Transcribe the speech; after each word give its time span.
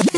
Embassy 0.00 0.16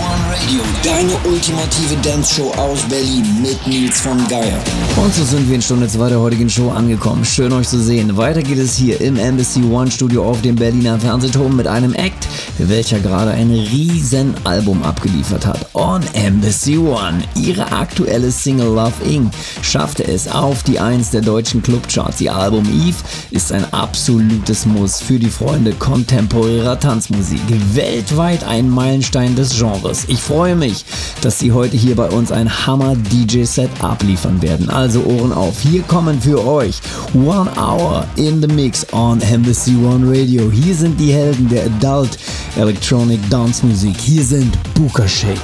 One 0.00 0.24
Radio, 0.30 0.62
deine 0.82 1.12
ultimative 1.30 1.96
Dance-Show 2.02 2.50
aus 2.52 2.80
Berlin 2.88 3.26
mit 3.42 3.66
Nils 3.66 4.00
von 4.00 4.26
Geier. 4.26 4.58
Und 4.96 5.14
so 5.14 5.22
sind 5.24 5.46
wir 5.48 5.56
in 5.56 5.60
Stunde 5.60 5.86
2 5.86 6.08
der 6.08 6.18
heutigen 6.18 6.48
Show 6.48 6.70
angekommen. 6.70 7.26
Schön 7.26 7.52
euch 7.52 7.68
zu 7.68 7.78
sehen. 7.78 8.16
Weiter 8.16 8.42
geht 8.42 8.56
es 8.56 8.74
hier 8.74 8.98
im 9.02 9.18
Embassy 9.18 9.62
One 9.64 9.90
Studio 9.90 10.24
auf 10.24 10.40
dem 10.40 10.56
Berliner 10.56 10.98
Fernsehturm 10.98 11.56
mit 11.56 11.66
einem 11.66 11.92
Act, 11.92 12.26
welcher 12.58 13.00
gerade 13.00 13.30
ein 13.30 13.50
riesen 13.50 14.34
Album 14.44 14.82
abgeliefert 14.82 15.46
hat. 15.46 15.66
On 15.74 16.00
Embassy 16.14 16.78
One. 16.78 17.22
Ihre 17.34 17.72
aktuelle 17.72 18.30
Single 18.30 18.74
Love 18.74 19.04
Inc. 19.08 19.32
schaffte 19.62 20.06
es 20.06 20.28
auf 20.28 20.62
die 20.62 20.78
1 20.78 21.10
der 21.10 21.20
deutschen 21.20 21.62
Clubcharts. 21.62 22.20
Ihr 22.20 22.34
Album 22.34 22.64
Eve 22.66 22.96
ist 23.30 23.52
ein 23.52 23.64
absolutes 23.72 24.66
Muss 24.66 25.00
für 25.00 25.18
die 25.18 25.30
Freunde 25.30 25.72
kontemporärer 25.72 26.78
Tanzmusik. 26.78 27.40
Weltweit 27.74 28.44
ein 28.44 28.68
Meilenstein 28.70 29.36
des 29.36 29.58
Genres. 29.58 30.04
Ich 30.08 30.20
freue 30.20 30.56
mich, 30.56 30.84
dass 31.20 31.38
sie 31.38 31.52
heute 31.52 31.76
hier 31.76 31.96
bei 31.96 32.08
uns 32.08 32.32
ein 32.32 32.66
Hammer-DJ-Set 32.66 33.70
abliefern 33.80 34.40
werden. 34.42 34.70
Also 34.70 35.02
Ohren 35.04 35.32
auf. 35.32 35.60
Hier 35.60 35.82
kommen 35.82 36.20
für 36.20 36.44
euch 36.46 36.80
One 37.14 37.50
Hour 37.56 38.06
in 38.16 38.40
the 38.40 38.48
Mix 38.48 38.86
on 38.92 39.20
Embassy 39.20 39.76
One 39.76 40.06
Radio. 40.08 40.50
Hier 40.50 40.74
sind 40.74 40.98
die 40.98 41.12
Helden 41.12 41.48
der 41.48 41.66
Adult 41.66 42.18
Electronic 42.56 43.20
Dance 43.28 43.64
Musik. 43.64 43.96
Hier 44.00 44.24
sind 44.24 44.52
Booker 44.74 45.08
Shade. 45.08 45.40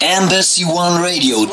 Embassy 0.00 0.64
One 0.64 1.02
Radio. 1.02 1.46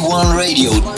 One 0.00 0.36
Radio. 0.36 0.93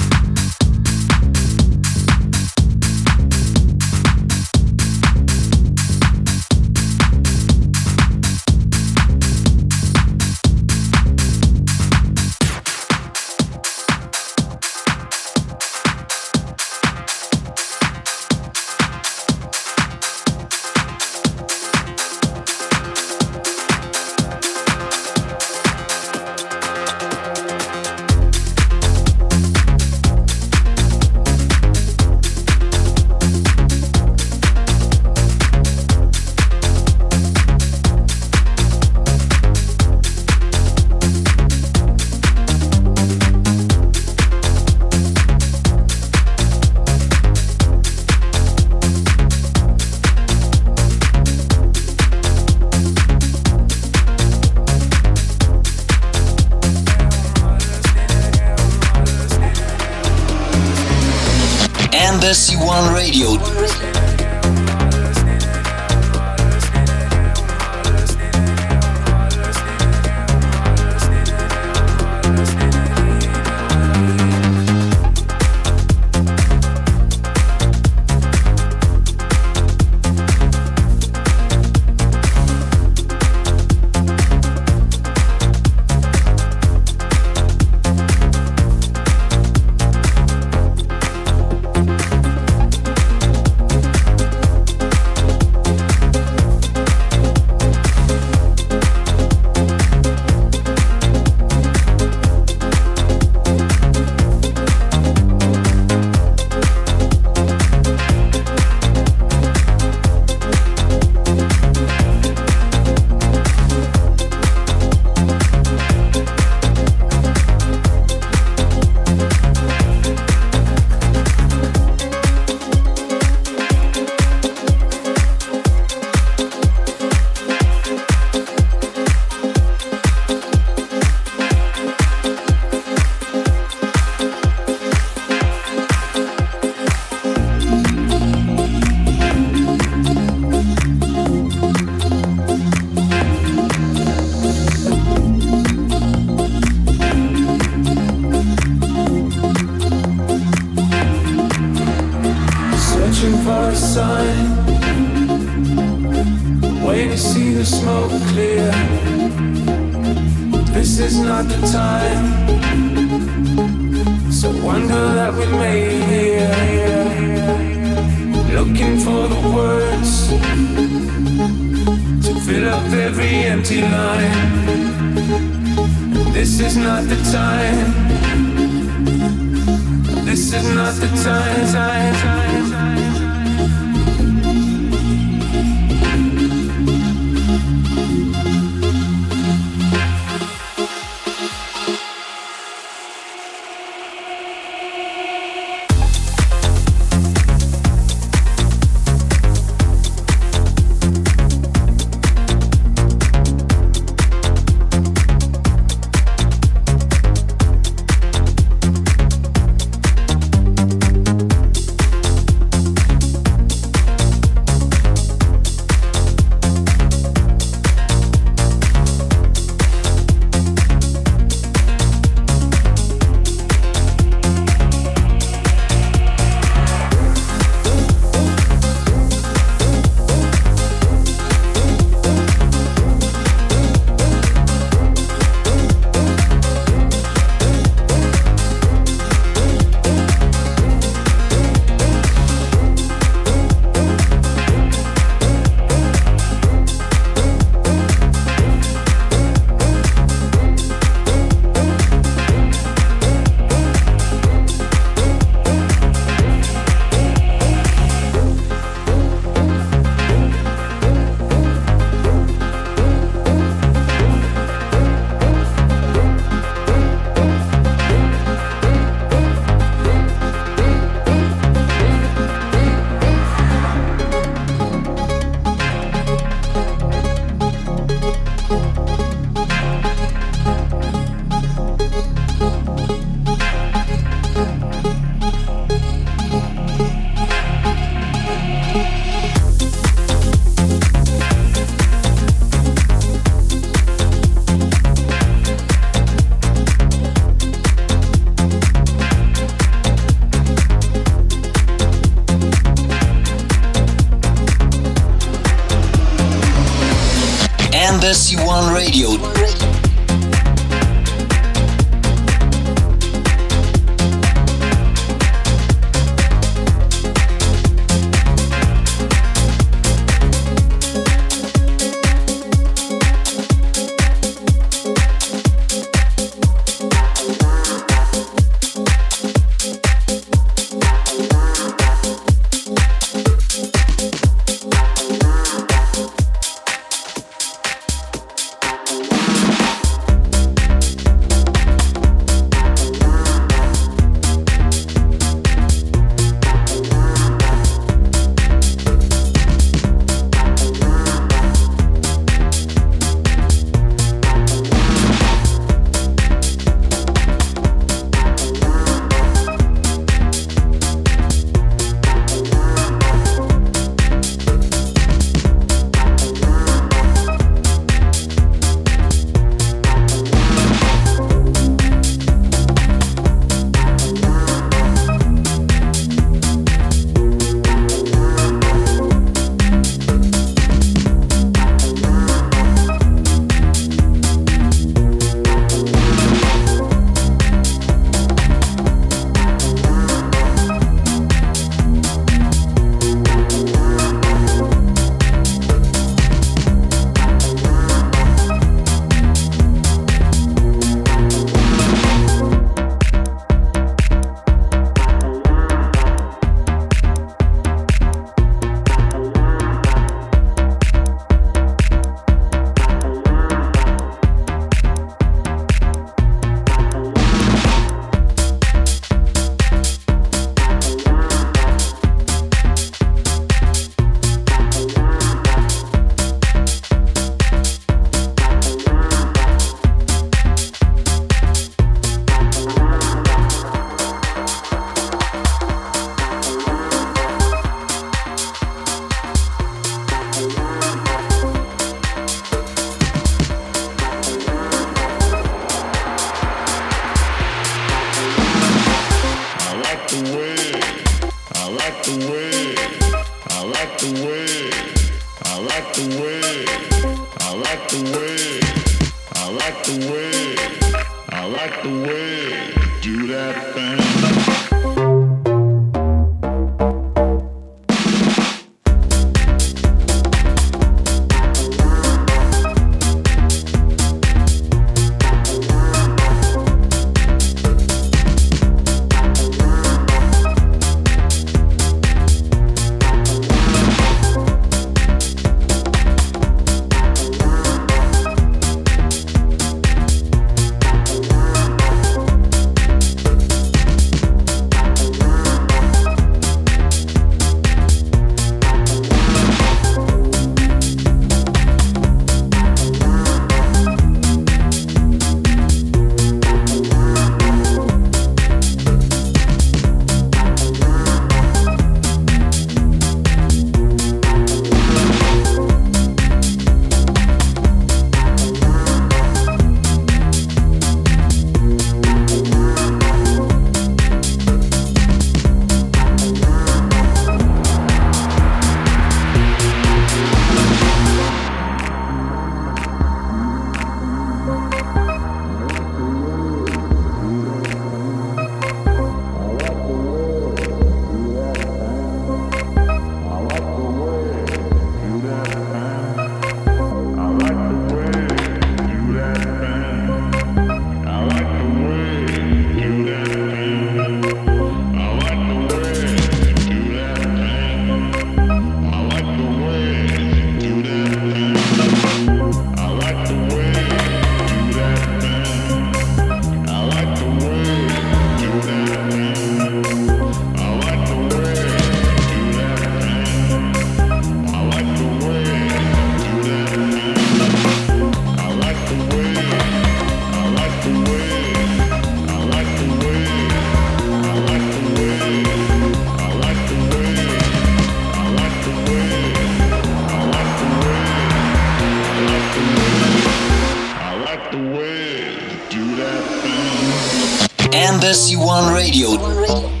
Embassy 598.11 598.57
One 598.57 598.93
Radio. 598.93 600.00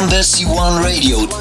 Embassy 0.00 0.46
One 0.46 0.82
Radio. 0.82 1.39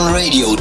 on 0.00 0.14
radio 0.14 0.59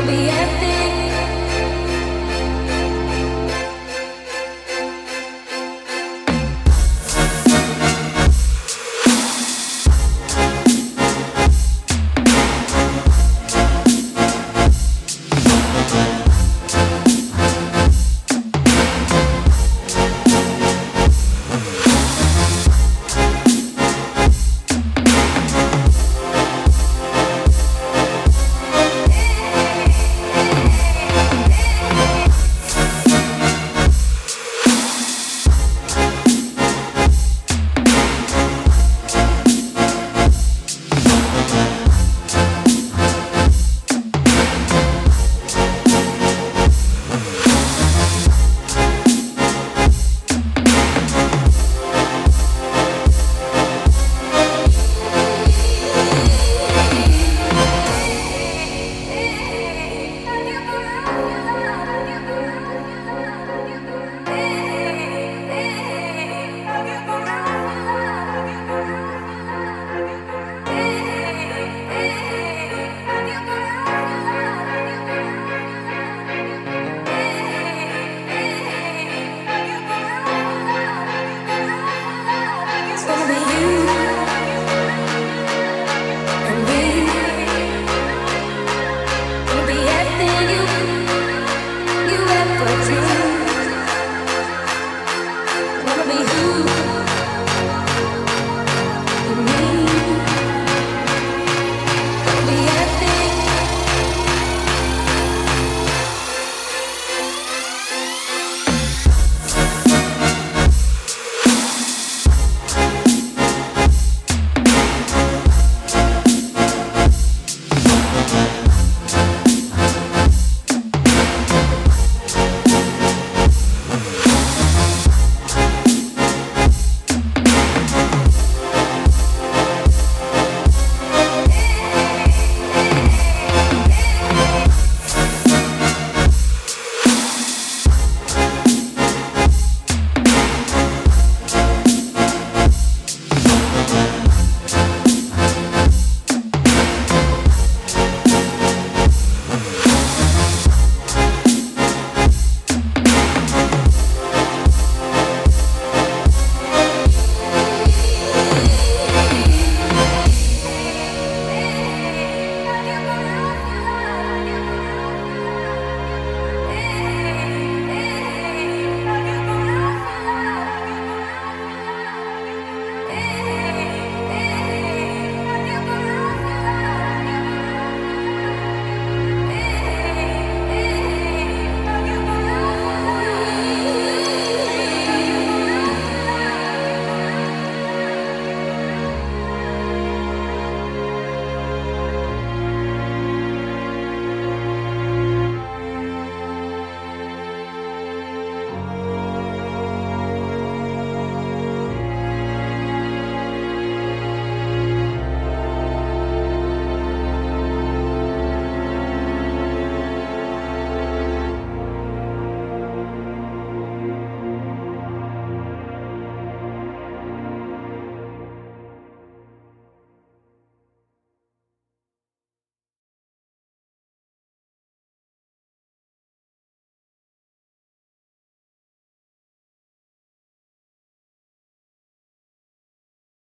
be 0.07 0.29
everything 0.29 1.06